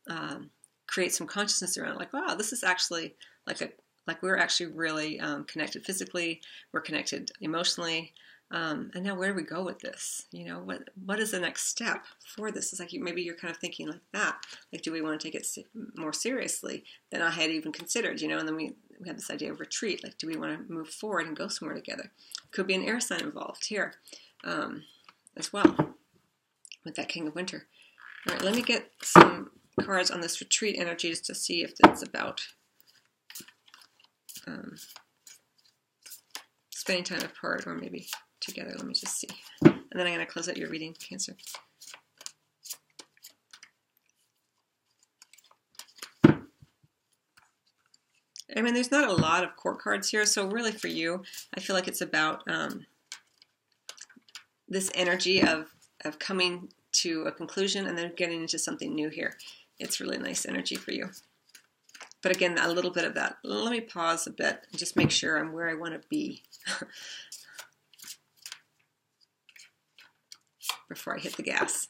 um, 0.10 0.50
create 0.96 1.14
some 1.14 1.28
consciousness 1.28 1.78
around, 1.78 1.98
like, 1.98 2.14
wow, 2.14 2.36
this 2.36 2.54
is 2.54 2.64
actually 2.64 3.16
like 3.46 3.60
a 3.60 3.70
like 4.08 4.24
we're 4.24 4.38
actually 4.38 4.68
really 4.68 5.20
um, 5.20 5.44
connected 5.44 5.84
physically, 5.84 6.40
we're 6.72 6.80
connected 6.80 7.32
emotionally. 7.42 8.14
Um, 8.52 8.92
and 8.94 9.04
now 9.04 9.16
where 9.16 9.32
do 9.32 9.36
we 9.36 9.42
go 9.44 9.66
with 9.66 9.80
this? 9.80 10.28
You 10.32 10.46
know, 10.46 10.60
what 10.60 10.90
what 11.06 11.20
is 11.20 11.32
the 11.32 11.40
next 11.40 11.66
step 11.68 12.06
for 12.36 12.50
this? 12.50 12.72
It's 12.72 12.80
like 12.80 12.94
you, 12.94 13.04
maybe 13.04 13.24
you're 13.24 13.36
kind 13.36 13.52
of 13.52 13.58
thinking 13.58 13.90
like 13.90 14.04
that. 14.14 14.38
Like, 14.72 14.84
do 14.84 14.94
we 14.94 15.02
want 15.02 15.20
to 15.20 15.28
take 15.28 15.36
it 15.36 15.48
more 15.98 16.14
seriously 16.14 16.86
than 17.12 17.22
I 17.22 17.32
had 17.32 17.50
even 17.50 17.74
considered? 17.74 18.22
You 18.22 18.30
know, 18.30 18.38
and 18.38 18.48
then 18.48 18.56
we 18.56 18.76
we 19.02 19.10
have 19.10 19.18
this 19.18 19.32
idea 19.32 19.52
of 19.52 19.60
retreat. 19.60 20.02
Like, 20.02 20.18
do 20.18 20.28
we 20.28 20.38
want 20.38 20.56
to 20.56 20.74
move 20.74 20.88
forward 20.88 21.26
and 21.26 21.36
go 21.36 21.50
somewhere 21.50 21.76
together? 21.76 22.12
Could 22.52 22.68
be 22.68 22.76
an 22.76 22.86
air 22.86 23.02
sign 23.02 23.22
involved 23.22 23.66
here 23.66 23.96
um, 24.46 24.84
as 25.36 25.52
well 25.52 25.76
with 26.86 26.96
that 26.96 27.10
King 27.10 27.28
of 27.28 27.36
Winter. 27.36 27.66
All 28.28 28.36
right, 28.36 28.44
let 28.44 28.56
me 28.56 28.62
get 28.62 28.92
some 29.02 29.50
cards 29.82 30.12
on 30.12 30.22
this 30.22 30.40
retreat 30.42 30.78
energy 30.80 31.10
just 31.10 31.26
to 31.26 31.36
see 31.36 31.64
if 31.64 31.74
it's 31.84 32.02
about 32.02 32.42
um, 34.48 34.76
spending 36.70 37.04
time 37.04 37.22
apart 37.22 37.66
or 37.66 37.76
maybe 37.76 38.08
together. 38.40 38.74
Let 38.76 38.86
me 38.86 38.94
just 38.94 39.20
see. 39.20 39.30
And 39.64 39.74
then 39.92 40.08
I'm 40.08 40.14
going 40.14 40.20
to 40.20 40.32
close 40.32 40.48
out 40.48 40.58
your 40.58 40.70
reading, 40.70 40.94
Cancer. 40.94 41.36
I 48.56 48.62
mean, 48.62 48.74
there's 48.74 48.92
not 48.92 49.10
a 49.10 49.14
lot 49.14 49.44
of 49.44 49.56
court 49.58 49.82
cards 49.82 50.10
here, 50.10 50.26
so 50.26 50.48
really 50.48 50.72
for 50.72 50.88
you, 50.88 51.24
I 51.56 51.60
feel 51.60 51.76
like 51.76 51.90
it's 51.90 52.02
about 52.02 52.44
um, 52.48 52.86
this 54.70 54.90
energy 54.96 55.42
of, 55.42 55.68
of 56.06 56.20
coming 56.20 56.70
to 56.94 57.24
a 57.24 57.32
conclusion 57.32 57.86
and 57.86 57.98
then 57.98 58.14
getting 58.16 58.42
into 58.42 58.58
something 58.58 58.94
new 58.94 59.10
here. 59.10 59.36
It's 59.80 60.00
really 60.00 60.18
nice 60.18 60.46
energy 60.46 60.76
for 60.76 60.92
you. 60.92 61.10
But 62.22 62.36
again, 62.36 62.58
a 62.58 62.72
little 62.72 62.92
bit 62.92 63.06
of 63.06 63.14
that. 63.16 63.38
Let 63.44 63.72
me 63.72 63.82
pause 63.82 64.26
a 64.26 64.32
bit 64.32 64.66
and 64.72 64.80
just 64.80 64.96
make 64.96 65.12
sure 65.12 65.38
I'm 65.38 65.54
where 65.54 65.70
I 65.70 65.76
want 65.76 65.94
to 65.94 66.08
be 66.10 66.44
before 70.90 71.16
I 71.16 71.20
hit 71.20 71.38
the 71.38 71.44
gas. 71.44 71.90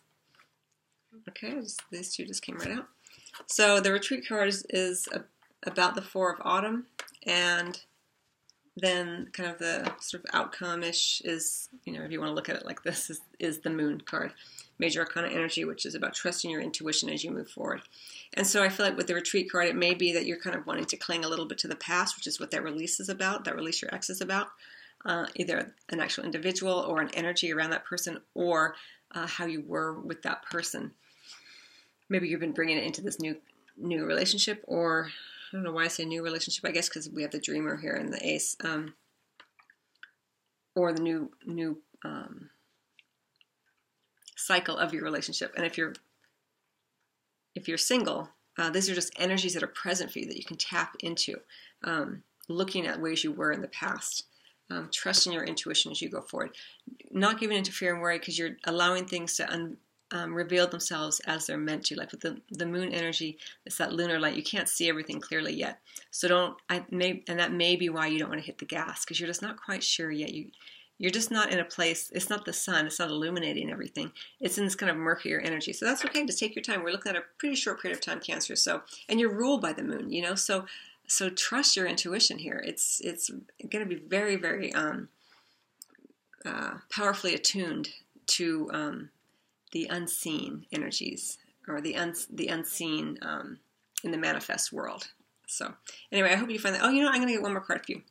Okay, 1.30 1.52
just, 1.54 1.82
these 1.92 2.14
two 2.14 2.26
just 2.26 2.42
came 2.42 2.58
right 2.58 2.72
out. 2.72 2.88
So 3.48 3.80
the 3.80 3.94
retreat 3.94 4.28
card 4.28 4.50
is, 4.50 4.66
is 4.70 5.08
a, 5.14 5.24
about 5.66 5.96
the 5.96 6.02
Four 6.02 6.34
of 6.34 6.42
Autumn, 6.44 6.88
and 7.26 7.80
then 8.78 9.30
kind 9.32 9.50
of 9.50 9.58
the 9.58 9.92
sort 10.02 10.24
of 10.24 10.30
outcome 10.34 10.84
ish 10.84 11.22
is, 11.24 11.70
you 11.86 11.94
know, 11.94 12.04
if 12.04 12.12
you 12.12 12.20
want 12.20 12.32
to 12.32 12.36
look 12.36 12.50
at 12.50 12.58
it 12.58 12.66
like 12.66 12.84
this, 12.84 13.10
is, 13.10 13.22
is 13.40 13.60
the 13.60 13.70
moon 13.70 14.02
card. 14.02 14.34
Major 14.78 15.00
Arcana 15.00 15.30
energy, 15.30 15.64
which 15.64 15.86
is 15.86 15.96
about 15.96 16.14
trusting 16.14 16.52
your 16.52 16.60
intuition 16.60 17.10
as 17.10 17.24
you 17.24 17.32
move 17.32 17.50
forward. 17.50 17.82
And 18.34 18.46
so 18.46 18.62
I 18.62 18.70
feel 18.70 18.86
like 18.86 18.98
with 18.98 19.08
the 19.08 19.16
retreat 19.16 19.50
card, 19.50 19.68
it 19.68 19.76
may 19.76 19.94
be 19.94 20.12
that 20.12 20.26
you're 20.26 20.40
kind 20.40 20.58
of 20.58 20.66
wanting 20.68 20.86
to 20.86 20.98
cling 20.98 21.24
a 21.24 21.30
little 21.30 21.46
bit 21.46 21.58
to 21.60 21.70
the 21.70 21.76
past, 21.78 22.18
which 22.18 22.28
is 22.28 22.40
what 22.40 22.52
that 22.52 22.64
release 22.64 23.00
is 23.00 23.08
about, 23.08 23.46
that 23.46 23.56
release 23.56 23.82
your 23.82 23.94
ex 23.96 24.10
is 24.10 24.20
about. 24.20 24.48
Uh, 25.06 25.28
either 25.36 25.74
an 25.90 26.00
actual 26.00 26.26
individual 26.26 26.80
or 26.80 27.00
an 27.00 27.12
energy 27.14 27.54
around 27.54 27.70
that 27.70 27.86
person 27.86 28.20
or 28.34 28.76
uh, 29.14 29.28
how 29.28 29.46
you 29.46 29.64
were 29.66 29.94
with 29.94 30.24
that 30.24 30.44
person. 30.44 30.92
Maybe 32.10 32.28
you've 32.28 32.40
been 32.40 32.54
bringing 32.54 32.78
it 32.78 32.84
into 32.84 33.02
this 33.02 33.20
new 33.20 33.38
new 33.78 34.06
relationship 34.06 34.64
or 34.68 35.10
I 35.56 35.58
don't 35.58 35.64
know 35.64 35.72
why 35.72 35.86
I 35.86 35.88
say 35.88 36.04
new 36.04 36.22
relationship. 36.22 36.66
I 36.66 36.72
guess 36.72 36.90
because 36.90 37.10
we 37.10 37.22
have 37.22 37.32
the 37.32 37.40
dreamer 37.40 37.78
here 37.78 37.94
and 37.94 38.12
the 38.12 38.28
ace, 38.28 38.58
um, 38.62 38.94
or 40.76 40.92
the 40.92 41.02
new 41.02 41.32
new 41.46 41.78
um, 42.04 42.50
cycle 44.36 44.78
of 44.78 44.94
your 44.94 45.04
relationship. 45.04 45.54
And 45.56 45.66
if 45.66 45.78
you're 45.78 45.94
if 47.56 47.70
you're 47.70 47.78
single, 47.78 48.32
uh, 48.58 48.70
these 48.70 48.90
are 48.90 48.96
just 48.96 49.14
energies 49.18 49.54
that 49.54 49.64
are 49.64 49.68
present 49.68 50.12
for 50.12 50.20
you 50.20 50.26
that 50.26 50.36
you 50.36 50.44
can 50.44 50.58
tap 50.58 50.98
into, 51.00 51.40
um, 51.86 52.24
looking 52.50 52.86
at 52.86 53.00
ways 53.00 53.24
you 53.24 53.32
were 53.32 53.54
in 53.54 53.62
the 53.62 53.70
past. 53.70 54.26
Um, 54.70 54.90
trusting 54.92 55.32
your 55.32 55.44
intuition 55.44 55.92
as 55.92 56.02
you 56.02 56.10
go 56.10 56.22
forward, 56.22 56.56
not 57.12 57.40
giving 57.40 57.56
into 57.56 57.72
fear 57.72 57.94
and 57.94 58.02
worry 58.02 58.18
because 58.18 58.40
you're 58.40 58.58
allowing 58.64 59.06
things 59.06 59.38
to 59.38 59.48
un- 59.48 59.78
um, 60.12 60.34
reveal 60.34 60.68
themselves 60.68 61.20
as 61.26 61.48
they're 61.48 61.58
meant 61.58 61.86
to. 61.86 61.96
Like 61.96 62.12
with 62.12 62.22
the 62.22 62.42
the 62.52 62.66
moon 62.66 62.94
energy, 62.94 63.38
it's 63.66 63.78
that 63.78 63.94
lunar 63.94 64.20
light. 64.20 64.36
You 64.36 64.44
can't 64.44 64.70
see 64.70 64.90
everything 64.90 65.20
clearly 65.20 65.54
yet, 65.54 65.80
so 66.12 66.28
don't. 66.28 66.58
I 66.70 66.86
may, 66.92 67.24
and 67.28 67.40
that 67.40 67.52
may 67.52 67.76
be 67.76 67.90
why 67.90 68.08
you 68.08 68.20
don't 68.20 68.30
want 68.30 68.42
to 68.42 68.46
hit 68.46 68.60
the 68.60 68.66
gas 68.66 69.04
because 69.04 69.20
you're 69.20 69.28
just 69.28 69.42
not 69.42 69.62
quite 69.62 69.84
sure 69.84 70.12
yet. 70.12 70.34
You 70.34 70.52
you're 70.98 71.12
just 71.12 71.32
not 71.32 71.52
in 71.52 71.60
a 71.60 71.66
place. 71.66 72.12
It's 72.14 72.30
not 72.30 72.46
the 72.46 72.54
sun. 72.54 72.86
It's 72.86 73.00
not 73.00 73.10
illuminating 73.10 73.70
everything. 73.70 74.12
It's 74.40 74.58
in 74.58 74.64
this 74.64 74.76
kind 74.76 74.90
of 74.90 74.96
murkier 74.96 75.40
energy. 75.40 75.74
So 75.74 75.86
that's 75.86 76.06
okay. 76.06 76.26
Just 76.26 76.40
take 76.40 76.56
your 76.56 76.64
time. 76.64 76.84
We're 76.84 76.92
looking 76.92 77.10
at 77.10 77.18
a 77.18 77.26
pretty 77.38 77.56
short 77.56 77.82
period 77.82 77.98
of 77.98 78.02
time, 78.02 78.20
Cancer. 78.20 78.56
So 78.56 78.82
and 79.10 79.20
you're 79.20 79.34
ruled 79.34 79.62
by 79.62 79.74
the 79.74 79.84
moon. 79.84 80.12
You 80.12 80.22
know, 80.22 80.36
so 80.36 80.66
so 81.08 81.30
trust 81.30 81.76
your 81.76 81.88
intuition 81.88 82.38
here. 82.38 82.64
It's 82.66 83.02
it's 83.04 83.30
going 83.70 83.84
to 83.84 83.90
be 83.90 83.96
very 83.96 84.36
very 84.36 84.74
um, 84.74 85.10
uh, 86.46 86.76
powerfully 86.92 87.34
attuned 87.34 87.90
to. 88.28 88.70
Um, 88.72 89.10
the 89.76 89.88
unseen 89.90 90.66
energies 90.72 91.38
or 91.68 91.82
the 91.82 91.98
un- 91.98 92.16
the 92.32 92.48
unseen 92.48 93.20
um, 93.22 93.60
in 94.06 94.12
the 94.12 94.18
manifest 94.18 94.72
world. 94.72 95.10
So 95.48 95.74
anyway, 96.14 96.32
I 96.32 96.36
hope 96.36 96.50
you 96.50 96.58
find 96.58 96.76
that. 96.76 96.82
Oh, 96.82 96.90
you 96.90 97.04
know, 97.04 97.10
I'm 97.10 97.16
going 97.16 97.28
to 97.28 97.34
get 97.34 97.42
one 97.42 97.52
more 97.52 97.62
card 97.62 97.86
for 97.86 97.92
you. 97.92 98.02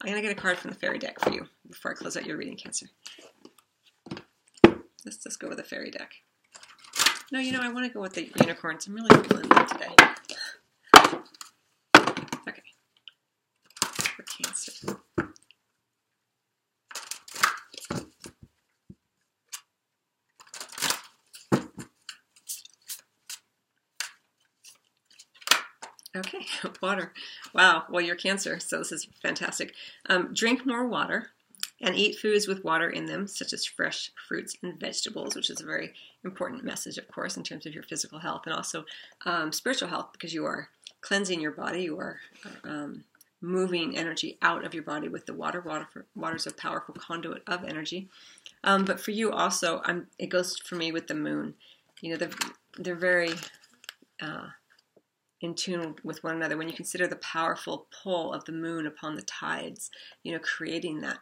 I'm 0.00 0.10
going 0.10 0.20
to 0.20 0.28
get 0.28 0.36
a 0.36 0.40
card 0.40 0.58
from 0.58 0.72
the 0.72 0.76
fairy 0.76 0.98
deck 0.98 1.20
for 1.20 1.32
you 1.32 1.46
before 1.70 1.92
I 1.92 1.94
close 1.94 2.16
out 2.16 2.26
your 2.26 2.36
reading, 2.36 2.56
Cancer. 2.56 2.86
Let's 5.04 5.18
just 5.22 5.38
go 5.38 5.46
with 5.46 5.58
the 5.58 5.62
fairy 5.62 5.92
deck. 5.92 6.10
No, 7.30 7.38
you 7.38 7.52
know, 7.52 7.60
I 7.62 7.68
want 7.68 7.86
to 7.86 7.92
go 7.92 8.00
with 8.00 8.14
the 8.14 8.28
unicorns. 8.40 8.88
I'm 8.88 8.94
really 8.94 9.28
feeling 9.28 9.48
that 9.48 9.68
today. 9.68 11.18
Okay. 12.48 12.62
For 14.16 14.24
Cancer. 14.24 15.01
Okay, 26.14 26.46
water. 26.82 27.12
Wow. 27.54 27.84
Well, 27.88 28.02
you're 28.02 28.16
cancer, 28.16 28.60
so 28.60 28.78
this 28.78 28.92
is 28.92 29.08
fantastic. 29.22 29.74
Um, 30.08 30.30
drink 30.34 30.66
more 30.66 30.86
water 30.86 31.30
and 31.80 31.96
eat 31.96 32.16
foods 32.16 32.46
with 32.46 32.64
water 32.64 32.88
in 32.88 33.06
them, 33.06 33.26
such 33.26 33.52
as 33.52 33.64
fresh 33.64 34.10
fruits 34.28 34.56
and 34.62 34.78
vegetables, 34.78 35.34
which 35.34 35.50
is 35.50 35.60
a 35.60 35.66
very 35.66 35.92
important 36.24 36.64
message, 36.64 36.98
of 36.98 37.08
course, 37.08 37.36
in 37.36 37.42
terms 37.42 37.66
of 37.66 37.74
your 37.74 37.82
physical 37.82 38.20
health 38.20 38.42
and 38.46 38.54
also 38.54 38.84
um, 39.26 39.52
spiritual 39.52 39.88
health, 39.88 40.10
because 40.12 40.32
you 40.32 40.44
are 40.44 40.68
cleansing 41.00 41.40
your 41.40 41.50
body, 41.50 41.82
you 41.82 41.98
are 41.98 42.18
um, 42.62 43.04
moving 43.40 43.96
energy 43.96 44.38
out 44.40 44.64
of 44.64 44.74
your 44.74 44.84
body 44.84 45.08
with 45.08 45.26
the 45.26 45.34
water. 45.34 45.60
Water, 45.60 46.06
water 46.14 46.36
is 46.36 46.46
a 46.46 46.52
powerful 46.52 46.94
conduit 46.94 47.42
of 47.46 47.64
energy. 47.64 48.08
Um, 48.62 48.84
but 48.84 49.00
for 49.00 49.10
you 49.10 49.32
also, 49.32 49.82
I'm, 49.84 50.06
it 50.18 50.28
goes 50.28 50.56
for 50.58 50.76
me 50.76 50.92
with 50.92 51.08
the 51.08 51.14
moon. 51.14 51.54
You 52.00 52.12
know, 52.12 52.16
they're, 52.16 52.30
they're 52.78 52.94
very 52.94 53.32
uh, 54.20 54.48
in 55.42 55.54
tune 55.54 55.94
with 56.02 56.22
one 56.24 56.36
another 56.36 56.56
when 56.56 56.68
you 56.68 56.74
consider 56.74 57.06
the 57.06 57.16
powerful 57.16 57.86
pull 58.02 58.32
of 58.32 58.44
the 58.44 58.52
moon 58.52 58.86
upon 58.86 59.16
the 59.16 59.22
tides 59.22 59.90
you 60.22 60.32
know 60.32 60.38
creating 60.38 61.00
that 61.00 61.18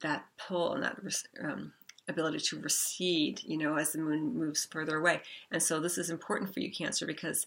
that 0.00 0.26
pull 0.36 0.74
and 0.74 0.82
that 0.84 0.96
um, 1.42 1.72
ability 2.08 2.38
to 2.38 2.60
recede 2.60 3.40
you 3.44 3.56
know 3.56 3.76
as 3.76 3.92
the 3.92 3.98
moon 3.98 4.38
moves 4.38 4.66
further 4.70 4.96
away. 4.96 5.22
And 5.50 5.62
so 5.62 5.80
this 5.80 5.98
is 5.98 6.10
important 6.10 6.52
for 6.52 6.60
you 6.60 6.70
cancer 6.70 7.06
because 7.06 7.46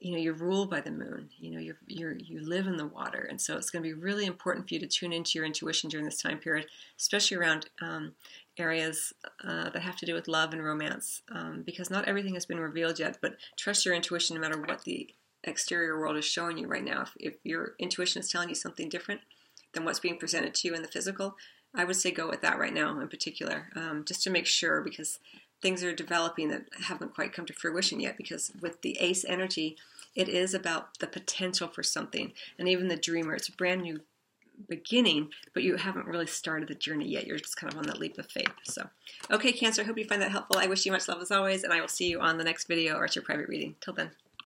you 0.00 0.12
know 0.12 0.18
you're 0.18 0.34
ruled 0.34 0.70
by 0.70 0.80
the 0.80 0.92
moon 0.92 1.28
you 1.38 1.50
know 1.50 1.58
you're, 1.58 1.78
you're 1.88 2.16
you 2.16 2.40
live 2.40 2.66
in 2.66 2.76
the 2.76 2.86
water. 2.86 3.26
And 3.28 3.40
so 3.40 3.56
it's 3.56 3.70
going 3.70 3.82
to 3.82 3.88
be 3.88 4.00
really 4.00 4.26
important 4.26 4.68
for 4.68 4.74
you 4.74 4.80
to 4.80 4.86
tune 4.86 5.12
into 5.12 5.38
your 5.38 5.44
intuition 5.44 5.90
during 5.90 6.06
this 6.06 6.22
time 6.22 6.38
period 6.38 6.66
especially 6.98 7.36
around 7.36 7.68
um, 7.82 8.14
areas 8.56 9.12
uh, 9.44 9.70
that 9.70 9.82
have 9.82 9.96
to 9.96 10.06
do 10.06 10.14
with 10.14 10.28
love 10.28 10.52
and 10.52 10.64
romance 10.64 11.22
um, 11.32 11.62
because 11.66 11.90
not 11.90 12.06
everything 12.06 12.34
has 12.34 12.46
been 12.46 12.60
revealed 12.60 12.98
yet 12.98 13.18
but 13.20 13.36
trust 13.56 13.84
your 13.84 13.94
intuition 13.94 14.34
no 14.36 14.40
matter 14.40 14.60
what 14.60 14.82
the 14.84 15.08
exterior 15.48 15.98
world 15.98 16.16
is 16.16 16.24
showing 16.24 16.58
you 16.58 16.66
right 16.66 16.84
now, 16.84 17.02
if, 17.02 17.12
if 17.18 17.34
your 17.44 17.74
intuition 17.78 18.20
is 18.20 18.30
telling 18.30 18.48
you 18.48 18.54
something 18.54 18.88
different 18.88 19.20
than 19.72 19.84
what's 19.84 20.00
being 20.00 20.18
presented 20.18 20.54
to 20.54 20.68
you 20.68 20.74
in 20.74 20.82
the 20.82 20.88
physical, 20.88 21.36
I 21.74 21.84
would 21.84 21.96
say 21.96 22.10
go 22.10 22.28
with 22.28 22.40
that 22.42 22.58
right 22.58 22.72
now 22.72 22.98
in 23.00 23.08
particular, 23.08 23.68
um, 23.74 24.04
just 24.06 24.22
to 24.22 24.30
make 24.30 24.46
sure 24.46 24.80
because 24.80 25.18
things 25.60 25.82
are 25.82 25.94
developing 25.94 26.48
that 26.48 26.64
haven't 26.84 27.14
quite 27.14 27.32
come 27.32 27.46
to 27.46 27.52
fruition 27.52 28.00
yet. 28.00 28.16
Because 28.16 28.52
with 28.60 28.80
the 28.82 28.96
ace 29.00 29.24
energy, 29.24 29.76
it 30.14 30.28
is 30.28 30.54
about 30.54 30.98
the 30.98 31.06
potential 31.06 31.68
for 31.68 31.82
something, 31.82 32.32
and 32.58 32.68
even 32.68 32.88
the 32.88 32.96
dreamer, 32.96 33.34
it's 33.34 33.48
a 33.48 33.52
brand 33.52 33.82
new 33.82 34.00
beginning, 34.68 35.28
but 35.54 35.62
you 35.62 35.76
haven't 35.76 36.06
really 36.06 36.26
started 36.26 36.68
the 36.68 36.74
journey 36.74 37.06
yet. 37.06 37.26
You're 37.26 37.38
just 37.38 37.56
kind 37.56 37.72
of 37.72 37.78
on 37.78 37.86
that 37.86 38.00
leap 38.00 38.18
of 38.18 38.26
faith. 38.26 38.50
So, 38.64 38.88
okay, 39.30 39.52
Cancer, 39.52 39.82
I 39.82 39.84
hope 39.84 39.98
you 39.98 40.04
find 40.04 40.22
that 40.22 40.32
helpful. 40.32 40.58
I 40.58 40.66
wish 40.66 40.84
you 40.84 40.92
much 40.92 41.06
love 41.06 41.20
as 41.20 41.30
always, 41.30 41.62
and 41.62 41.72
I 41.72 41.80
will 41.80 41.88
see 41.88 42.08
you 42.08 42.20
on 42.20 42.38
the 42.38 42.44
next 42.44 42.66
video 42.66 42.96
or 42.96 43.04
at 43.04 43.14
your 43.14 43.22
private 43.24 43.48
reading. 43.48 43.76
Till 43.80 43.94
then. 43.94 44.10